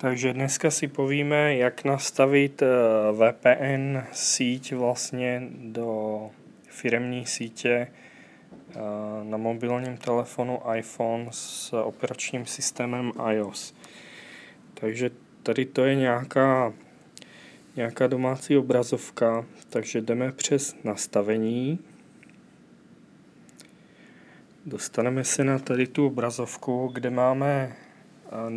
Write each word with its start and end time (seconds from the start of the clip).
Takže 0.00 0.32
dneska 0.32 0.70
si 0.70 0.88
povíme, 0.88 1.56
jak 1.56 1.84
nastavit 1.84 2.62
eh, 2.62 2.66
VPN 3.12 3.98
síť 4.12 4.72
vlastně 4.72 5.42
do 5.54 6.30
firemní 6.68 7.26
sítě 7.26 7.70
eh, 7.70 8.78
na 9.22 9.36
mobilním 9.36 9.96
telefonu 9.96 10.60
iPhone 10.74 11.26
s 11.30 11.72
operačním 11.72 12.46
systémem 12.46 13.12
iOS. 13.30 13.74
Takže 14.74 15.10
tady 15.42 15.64
to 15.64 15.84
je 15.84 15.94
nějaká, 15.94 16.72
nějaká 17.76 18.06
domácí 18.06 18.56
obrazovka, 18.56 19.44
takže 19.70 20.00
jdeme 20.00 20.32
přes 20.32 20.76
nastavení. 20.84 21.78
Dostaneme 24.66 25.24
se 25.24 25.44
na 25.44 25.58
tady 25.58 25.86
tu 25.86 26.06
obrazovku, 26.06 26.90
kde 26.92 27.10
máme 27.10 27.76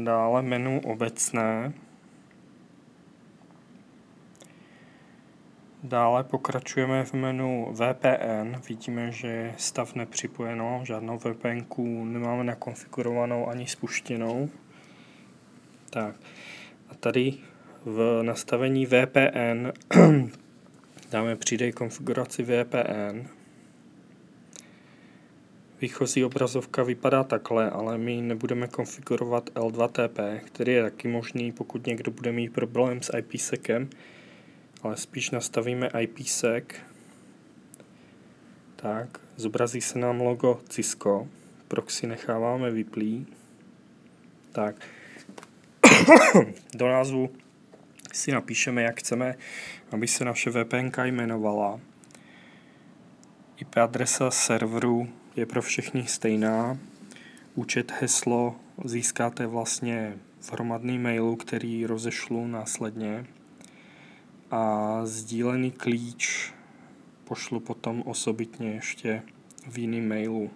Dále 0.04 0.42
menu 0.42 0.82
obecné. 0.86 1.74
Dále 5.84 6.24
pokračujeme 6.24 7.06
v 7.06 7.14
menu 7.14 7.68
VPN. 7.72 8.62
Vidíme, 8.70 9.12
že 9.12 9.28
je 9.28 9.54
stav 9.58 9.96
nepřipojeno, 9.96 10.82
žádnou 10.84 11.18
VPN 11.18 11.66
nemáme 12.04 12.44
nakonfigurovanou 12.44 13.50
ani 13.50 13.68
spuštěnou. 13.68 14.50
Tak. 15.90 16.16
A 16.90 16.96
tady 16.96 17.34
v 17.86 18.24
nastavení 18.24 18.86
VPN 18.86 19.72
dáme 21.12 21.36
přidej 21.36 21.72
konfiguraci 21.72 22.44
VPN. 22.44 23.43
Výchozí 25.84 26.26
obrazovka 26.26 26.84
vypadá 26.84 27.24
takhle, 27.24 27.70
ale 27.70 27.98
my 27.98 28.22
nebudeme 28.22 28.68
konfigurovat 28.68 29.50
L2TP, 29.50 30.40
který 30.40 30.74
je 30.74 30.84
taky 30.84 31.08
možný, 31.08 31.52
pokud 31.52 31.88
někdo 31.88 32.12
bude 32.12 32.32
mít 32.32 32.54
problém 32.54 33.02
s 33.02 33.18
IPsecem, 33.18 33.90
ale 34.82 34.98
spíš 34.98 35.32
nastavíme 35.32 35.90
IPsec. 36.00 36.64
Tak, 38.76 39.20
zobrazí 39.36 39.82
se 39.82 40.00
nám 40.00 40.22
logo 40.22 40.62
Cisco, 40.70 41.28
proxy 41.68 42.08
necháváme 42.08 42.72
vyplý. 42.72 43.28
Tak, 44.52 44.76
do 46.76 46.88
názvu 46.88 47.30
si 48.14 48.32
napíšeme, 48.32 48.84
jak 48.84 49.00
chceme, 49.00 49.36
aby 49.92 50.08
se 50.08 50.26
naše 50.26 50.50
VPN 50.50 51.02
jmenovala. 51.04 51.80
IP 53.58 53.78
adresa 53.78 54.32
serveru 54.32 55.23
je 55.36 55.46
pro 55.46 55.62
všechny 55.62 56.08
stejná. 56.08 56.78
Účet 57.56 57.92
heslo 58.02 58.56
získáte 58.86 59.48
vlastně 59.48 60.18
v 60.40 60.52
hromadný 60.52 61.00
mailu, 61.00 61.36
který 61.36 61.86
rozešlu 61.86 62.48
následně. 62.48 63.26
A 64.52 65.02
sdílený 65.06 65.72
klíč 65.72 66.54
pošlu 67.24 67.60
potom 67.60 68.04
osobitně 68.06 68.72
ještě 68.72 69.22
v 69.70 69.78
jiném 69.78 70.08
mailu. 70.08 70.52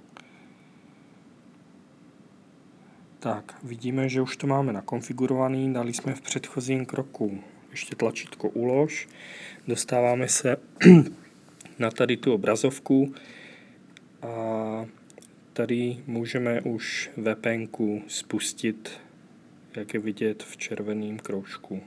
Tak, 3.19 3.59
vidíme, 3.63 4.09
že 4.09 4.21
už 4.21 4.37
to 4.37 4.47
máme 4.47 4.73
nakonfigurovaný, 4.73 5.73
dali 5.73 5.93
jsme 5.93 6.15
v 6.15 6.21
předchozím 6.21 6.85
kroku 6.85 7.43
ještě 7.71 7.95
tlačítko 7.95 8.49
ulož, 8.49 9.07
dostáváme 9.67 10.27
se 10.27 10.57
na 11.79 11.91
tady 11.91 12.17
tu 12.17 12.33
obrazovku, 12.33 13.13
tady 15.57 15.97
můžeme 16.07 16.61
už 16.61 17.09
VPN 17.17 17.65
spustit, 18.07 18.91
jak 19.75 19.93
je 19.93 19.99
vidět 19.99 20.43
v 20.43 20.57
červeném 20.57 21.19
kroužku. 21.19 21.83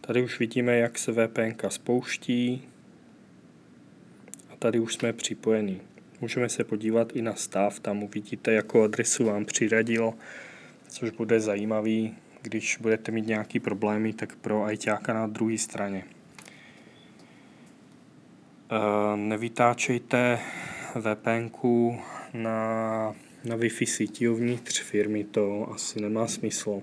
Tady 0.00 0.22
už 0.22 0.38
vidíme, 0.38 0.76
jak 0.76 0.98
se 0.98 1.12
VPN 1.12 1.68
spouští 1.68 2.68
a 4.52 4.56
tady 4.56 4.80
už 4.80 4.94
jsme 4.94 5.12
připojení. 5.12 5.80
Můžeme 6.20 6.48
se 6.48 6.64
podívat 6.64 7.16
i 7.16 7.22
na 7.22 7.34
stav, 7.34 7.80
tam 7.80 8.02
uvidíte, 8.02 8.52
jakou 8.52 8.82
adresu 8.82 9.24
vám 9.24 9.44
přiradil, 9.44 10.12
což 10.88 11.10
bude 11.10 11.40
zajímavý, 11.40 12.16
když 12.42 12.78
budete 12.80 13.12
mít 13.12 13.26
nějaký 13.26 13.60
problémy, 13.60 14.12
tak 14.12 14.36
pro 14.36 14.64
ajťáka 14.64 15.12
na 15.12 15.26
druhé 15.26 15.58
straně. 15.58 16.04
E, 18.70 19.16
nevytáčejte 19.16 20.38
VPN 20.94 21.48
na, 22.34 23.16
na 23.44 23.56
Wi-Fi 23.56 23.86
síti 23.86 24.28
uvnitř 24.28 24.82
firmy, 24.82 25.24
to 25.24 25.72
asi 25.72 26.00
nemá 26.00 26.26
smysl. 26.26 26.82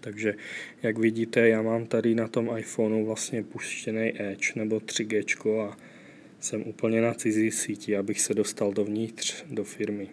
Takže 0.00 0.34
jak 0.82 0.98
vidíte, 0.98 1.48
já 1.48 1.62
mám 1.62 1.86
tady 1.86 2.14
na 2.14 2.28
tom 2.28 2.50
iPhoneu 2.58 3.06
vlastně 3.06 3.42
puštěný 3.42 4.22
Edge 4.22 4.52
nebo 4.56 4.76
3G 4.76 5.60
a 5.60 5.76
jsem 6.40 6.62
úplně 6.62 7.00
na 7.00 7.14
cizí 7.14 7.50
síti, 7.50 7.96
abych 7.96 8.20
se 8.20 8.34
dostal 8.34 8.72
dovnitř 8.72 9.44
do 9.50 9.64
firmy. 9.64 10.08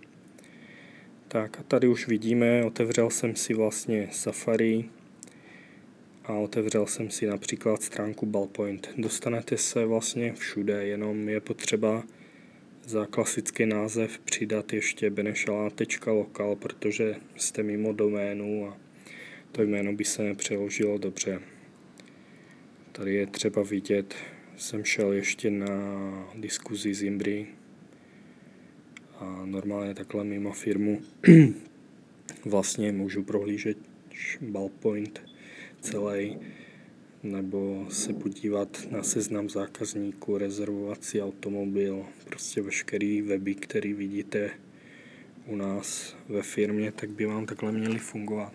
Tak 1.27 1.59
a 1.59 1.63
tady 1.63 1.87
už 1.87 2.07
vidíme, 2.07 2.65
otevřel 2.65 3.09
jsem 3.09 3.35
si 3.35 3.53
vlastně 3.53 4.07
Safari 4.11 4.85
a 6.25 6.33
otevřel 6.33 6.87
jsem 6.87 7.09
si 7.09 7.27
například 7.27 7.83
stránku 7.83 8.25
Ballpoint. 8.25 8.89
Dostanete 8.97 9.57
se 9.57 9.85
vlastně 9.85 10.33
všude, 10.33 10.87
jenom 10.87 11.29
je 11.29 11.39
potřeba 11.39 12.03
za 12.85 13.05
klasický 13.05 13.65
název 13.65 14.19
přidat 14.19 14.73
ještě 14.73 15.09
benešalá.lokal, 15.09 16.55
protože 16.55 17.15
jste 17.35 17.63
mimo 17.63 17.93
doménu 17.93 18.67
a 18.67 18.77
to 19.51 19.63
jméno 19.63 19.93
by 19.93 20.05
se 20.05 20.23
nepřeložilo 20.23 20.97
dobře. 20.97 21.41
Tady 22.91 23.13
je 23.13 23.27
třeba 23.27 23.63
vidět, 23.63 24.15
jsem 24.57 24.83
šel 24.83 25.13
ještě 25.13 25.51
na 25.51 26.33
diskuzi 26.35 26.93
z 26.93 27.03
Imbry 27.03 27.47
a 29.15 29.45
normálně 29.45 29.93
takhle 29.93 30.23
mimo 30.23 30.51
firmu 30.51 31.01
vlastně 32.45 32.91
můžu 32.91 33.23
prohlížet 33.23 33.77
ballpoint 34.41 35.21
celý 35.81 36.39
nebo 37.23 37.85
se 37.89 38.13
podívat 38.13 38.87
na 38.91 39.03
seznam 39.03 39.49
zákazníků, 39.49 40.37
rezervovat 40.37 41.03
si 41.03 41.21
automobil, 41.21 42.05
prostě 42.25 42.61
veškerý 42.61 43.21
weby, 43.21 43.55
který 43.55 43.93
vidíte 43.93 44.49
u 45.45 45.55
nás 45.55 46.15
ve 46.29 46.41
firmě, 46.41 46.91
tak 46.91 47.09
by 47.09 47.25
vám 47.25 47.45
takhle 47.45 47.71
měly 47.71 47.99
fungovat. 47.99 48.53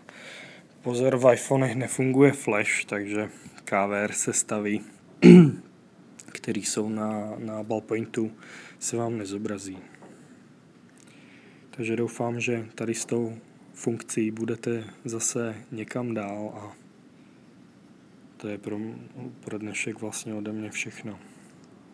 Pozor, 0.82 1.16
v 1.16 1.32
iPhonech 1.32 1.74
nefunguje 1.74 2.32
flash, 2.32 2.84
takže 2.84 3.30
KVR 3.64 4.12
se 4.12 4.32
staví, 4.32 4.80
který 6.32 6.62
jsou 6.62 6.88
na, 6.88 7.34
na 7.38 7.62
ballpointu, 7.62 8.32
se 8.78 8.96
vám 8.96 9.18
nezobrazí. 9.18 9.78
Takže 11.70 11.96
doufám, 11.96 12.40
že 12.40 12.66
tady 12.74 12.94
s 12.94 13.04
tou 13.04 13.36
funkcí 13.74 14.30
budete 14.30 14.84
zase 15.04 15.54
někam 15.72 16.14
dál 16.14 16.52
a 16.56 16.85
to 18.36 18.48
je 18.48 18.58
pro, 18.58 18.78
pro 19.44 19.58
dnešek 19.58 20.00
vlastně 20.00 20.34
ode 20.34 20.52
mě 20.52 20.70
všechno. 20.70 21.18